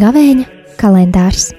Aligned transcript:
Gavēņa 0.00 0.46
kalendārs. 0.80 1.50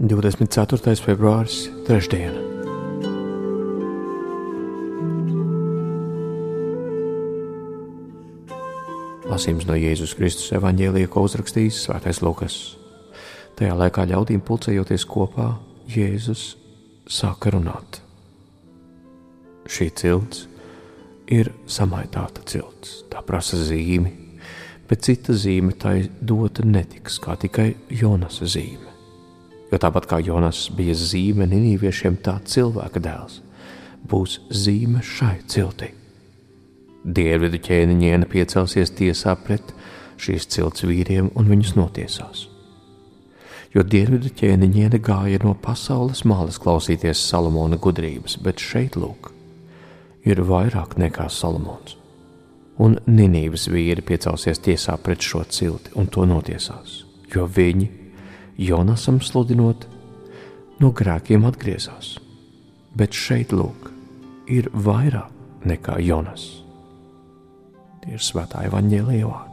Divdesmit 0.00 0.54
ceturtais 0.54 1.02
februāris, 1.04 1.66
trešdiena. 1.84 2.49
Lasījums 9.30 9.62
no 9.68 9.76
Jēzus 9.78 10.16
Kristus 10.18 10.50
evanģēlija, 10.56 11.06
ko 11.06 11.22
uzrakstījis 11.22 11.84
Svētais 11.84 12.18
Lukas. 12.18 12.54
Tajā 13.54 13.76
laikā 13.78 14.02
ļaudīm 14.10 14.40
pulcējoties 14.42 15.04
kopā, 15.06 15.52
Jēzus 15.86 16.56
sāka 17.06 17.52
runāt. 17.54 18.00
Šī 19.70 19.86
cilts 20.00 20.48
ir 21.30 21.52
samaitāta 21.70 22.42
cilts. 22.50 23.04
Tā 23.12 23.22
prasa 23.22 23.60
zīmi, 23.68 24.10
bet 24.90 25.06
cita 25.06 25.36
zīme 25.38 25.78
tai 25.78 26.08
dota 26.18 26.66
netiks, 26.66 27.20
kā 27.22 27.38
tikai 27.38 27.68
Jonas 28.00 28.42
zīme. 28.42 28.90
Jo 29.70 29.78
tāpat 29.78 30.10
kā 30.10 30.18
Jonas 30.26 30.66
bija 30.74 30.98
zīme 30.98 31.46
Nīniviešiem, 31.46 32.18
tā 32.18 32.40
cilvēka 32.42 33.06
dēls 33.06 33.38
būs 34.10 34.40
zīme 34.50 35.06
šai 35.06 35.36
ciltī. 35.46 35.99
Dievidu 37.04 37.56
ķēniņiene 37.64 38.26
piecelsies 38.28 38.92
tiesā 38.92 39.32
pret 39.40 39.72
šīs 40.20 40.46
cilts 40.52 40.84
vīriem 40.84 41.30
un 41.38 41.48
viņus 41.48 41.72
notiesās. 41.78 42.46
Jo 43.72 43.84
dienvidu 43.86 44.32
ķēniņiene 44.36 44.98
gāja 45.00 45.40
no 45.44 45.54
pasaules 45.54 46.24
malas 46.28 46.58
klausīties 46.60 47.22
Salamona 47.30 47.78
gudrības, 47.80 48.36
bet 48.42 48.60
šeit 48.60 48.98
lūk, 49.00 49.30
ir 50.26 50.42
vairāk 50.44 50.98
nekā 51.00 51.30
Salamons. 51.32 51.96
Un 52.80 52.98
Ninības 53.06 53.68
vīri 53.72 54.04
piecelsies 54.04 54.60
tiesā 54.60 54.96
pret 55.00 55.24
šo 55.24 55.44
cilti 55.48 55.92
un 56.00 56.08
to 56.08 56.26
notiesās, 56.28 57.04
jo 57.32 57.46
viņi, 57.46 57.88
Jonasam 58.60 59.20
sludinot, 59.24 59.86
no 60.80 60.92
grēkiem 60.92 61.46
atgriezās. 61.48 62.18
Bet 62.96 63.16
šeit, 63.16 63.54
lūk, 63.56 63.88
ir 64.50 64.68
vairāk 64.74 65.64
nekā 65.64 66.00
Jonas. 66.04 66.69
Tie 68.00 68.16
ir 68.16 68.22
svētā 68.24 68.64
evaņģēlīja 68.68 69.28
vārdi. 69.28 69.50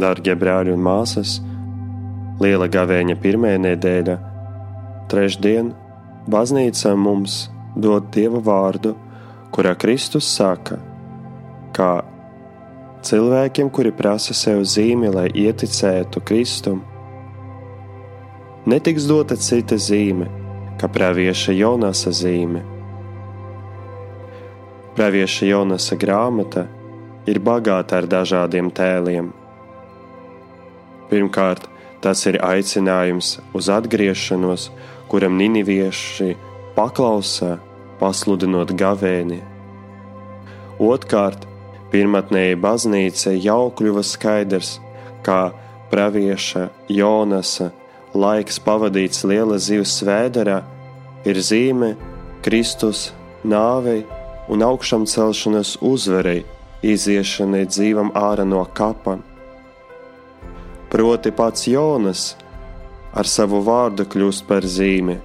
Darbie 0.00 0.32
brāļi 0.38 0.72
un 0.72 0.80
māsas, 0.80 1.38
liela 2.40 2.70
gavēņa 2.72 3.16
pirmā 3.20 3.52
nedēļa, 3.60 4.16
trešdien, 5.12 5.74
baznīca 6.30 6.94
mums 6.96 7.42
dod 7.76 8.08
Dieva 8.14 8.40
vārdu, 8.46 8.94
kurā 9.52 9.74
Kristus 9.76 10.30
saka, 10.30 10.78
kā 11.76 11.90
cilvēkiem, 13.04 13.68
kuri 13.68 13.92
prasa 13.92 14.36
sev 14.36 14.62
zīmi, 14.64 15.10
lai 15.12 15.28
ieticētu 15.34 16.22
Kristum, 16.24 16.80
netiks 18.70 19.08
dota 19.10 19.36
cita 19.36 19.78
zīme, 19.80 20.28
kā 20.80 20.88
pravieša 20.88 21.56
Jonasa 21.58 22.14
zīme. 22.14 22.62
Pravieša 24.96 25.50
Jonasa 25.50 25.98
grāmata 25.98 26.66
ir 27.30 27.42
bagāta 27.42 28.00
ar 28.00 28.08
dažādiem 28.10 28.72
tēliem 28.74 29.30
Pirmkārt, 31.10 31.64
tas 31.98 32.22
ir 32.30 32.38
aicinājums 32.46 33.40
uz 33.56 33.68
atgriešanos, 33.74 34.68
kuram 35.10 35.34
ninivieši 35.40 36.36
paklausā, 36.76 37.56
pasludinot 37.98 38.70
gavēni. 38.78 39.40
Otrkārt, 40.80 41.48
pirmotnēji 41.90 42.60
baznīca 42.62 43.34
jau 43.34 43.72
kļuva 43.74 44.04
skaidrs, 44.06 44.76
kā 45.26 45.50
pravieša 45.90 46.68
Jonasa 46.94 47.72
laiks 48.14 48.60
pavadīts 48.64 49.24
liela 49.28 49.58
zivs 49.58 50.00
svēdarā 50.00 50.60
ir 51.28 51.40
zīme 51.40 51.94
Kristus 52.44 53.10
nāvei 53.44 54.04
un 54.50 54.62
augšām 54.66 55.06
celšanas 55.06 55.76
uzvarei, 55.84 56.44
iziešanai 56.82 57.66
dzīvam 57.68 58.14
ārā 58.16 58.46
no 58.48 58.64
kapam 58.74 59.22
proti 60.90 61.30
pats 61.30 61.66
Jonas 61.66 62.34
ar 63.14 63.26
savu 63.26 63.62
vārdu 63.66 64.06
kļūst 64.10 64.46
par 64.48 64.66
zīmi, 64.66 65.16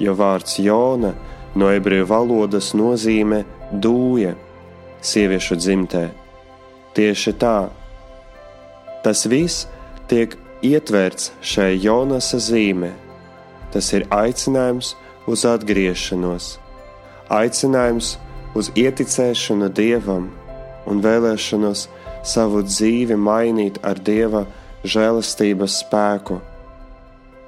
jo 0.00 0.12
vārds 0.16 0.58
Jona 0.60 1.14
no 1.56 1.70
ebreju 1.72 2.06
valodas 2.08 2.72
nozīmē 2.76 3.42
dūja, 3.72 4.34
sieviešu 5.00 5.56
dzimtē. 5.56 6.04
Tieši 6.96 7.32
tā, 7.40 7.56
tas 9.04 9.24
viss 9.28 9.66
tiek 10.08 10.36
ietverts 10.70 11.32
šai 11.40 11.76
Jonasa 11.82 12.40
zīmē. 12.42 12.92
Tas 13.72 13.92
ir 13.96 14.06
aicinājums 14.14 14.94
uz 15.28 15.42
atgriešanos, 15.48 16.56
aicinājums 17.32 18.14
uz 18.56 18.70
ieticēšanu 18.78 19.68
Dievam 19.74 20.30
un 20.86 21.02
vēlēšanos 21.04 21.86
savu 22.26 22.62
dzīvi 22.66 23.18
mainīt 23.18 23.80
ar 23.86 24.00
Dieva 24.02 24.46
žēlastības 24.86 25.80
spēku. 25.82 26.40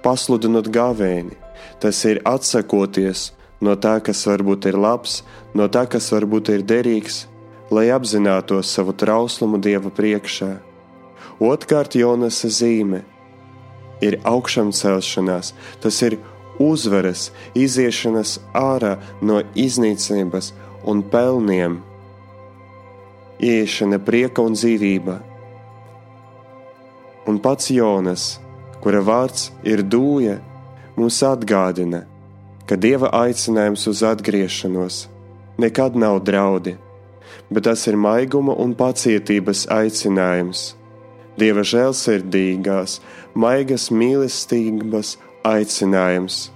Pasludinot 0.03 0.69
gavēni, 0.75 1.39
tas 1.83 2.05
ir 2.07 2.21
atsakoties 2.27 3.31
no 3.65 3.75
tā, 3.75 3.99
kas 4.05 4.23
varbūt 4.29 4.69
ir 4.71 4.79
labs, 4.79 5.23
no 5.55 5.67
tā, 5.71 5.87
kas 5.91 6.11
varbūt 6.15 6.53
ir 6.55 6.67
derīgs, 6.67 7.27
lai 7.75 7.89
apzinātos 7.95 8.71
savu 8.75 8.95
trauslumu 8.95 9.59
Dieva 9.63 9.91
priekšā. 9.95 10.68
Otkārt, 11.39 11.95
Jonas 11.95 12.43
zīme 12.43 13.05
ir 14.03 14.19
augšām 14.27 14.73
celšanās, 14.75 15.53
tas 15.83 16.03
ir 16.03 16.19
uzvaras, 16.59 17.29
iziešanas 17.55 18.39
ārā 18.55 18.97
no 19.23 19.41
iznīcības 19.55 20.53
un 20.89 21.03
pelniem, 21.13 21.79
ieiešana 23.39 24.01
prieka 24.03 24.43
un 24.43 24.59
dzīvība. 24.59 25.19
Un 27.31 27.39
pats 27.45 27.71
Jonas, 27.71 28.39
kura 28.83 29.03
vārds 29.05 29.51
ir 29.63 29.85
dūja, 29.85 30.39
mums 30.99 31.21
atgādina, 31.23 32.03
ka 32.67 32.77
Dieva 32.77 33.13
aicinājums 33.15 33.87
uz 33.91 34.03
atgriešanos 34.03 35.07
nekad 35.59 35.97
nav 35.97 36.21
draudi, 36.27 36.77
bet 37.51 37.67
tas 37.69 37.87
ir 37.91 37.99
maiguma 37.99 38.55
un 38.59 38.75
pacietības 38.79 39.67
aicinājums. 39.75 40.78
Dieva 41.39 41.63
žēlsirdīgās, 41.63 42.99
maigas 43.39 43.89
mīlestības 43.95 45.13
aicinājums, 45.47 46.49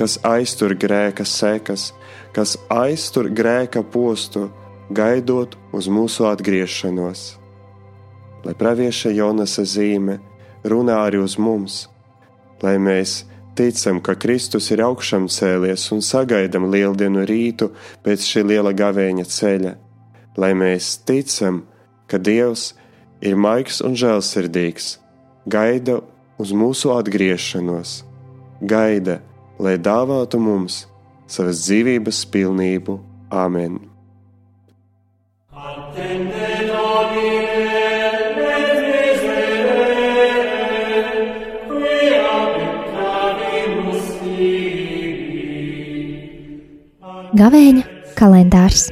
kas 0.00 0.16
aiztur 0.24 0.72
grēka 0.80 1.26
sekas, 1.28 1.90
kas 2.32 2.56
aiztur 2.72 3.28
grēka 3.28 3.82
postu, 3.84 4.48
gaidot 4.88 5.58
uz 5.76 5.90
mūsu 5.92 6.24
atgriešanos. 6.30 7.26
Lai 8.46 8.56
pravieša 8.56 9.12
Jonasa 9.12 9.66
zīme 9.68 10.16
runā 10.64 10.96
arī 11.04 11.20
uz 11.20 11.36
mums, 11.36 11.82
lai 12.64 12.78
mēs 12.80 13.26
ticam, 13.58 14.00
ka 14.00 14.16
Kristus 14.16 14.70
ir 14.72 14.80
augšām 14.88 15.28
cēlies 15.28 15.90
un 15.92 16.00
sagaidām 16.00 16.70
lieldienu 16.72 17.28
rītu 17.28 17.74
pēc 18.06 18.24
šī 18.24 18.48
liela 18.54 18.72
gavēņa 18.72 19.28
ceļa, 19.36 19.78
lai 20.40 20.54
mēs 20.56 20.94
ticam, 21.04 21.66
ka 22.08 22.16
Dievs 22.16 22.70
ir 22.72 22.79
maigs 23.36 23.80
un 23.84 23.96
žēlsirdīgs, 23.98 24.94
gaida 25.50 26.00
uz 26.40 26.54
mūsu 26.56 26.94
atgriešanos, 26.96 28.00
gaida, 28.60 29.20
lai 29.60 29.76
dāvātu 29.76 30.40
mums 30.40 30.86
savas 31.30 31.64
dzīvības 31.66 32.24
pilnību. 32.32 33.00
Āmen! 33.30 33.78
Attende. 35.52 36.40
Gavēņa 47.40 47.82
kalendārs 48.18 48.88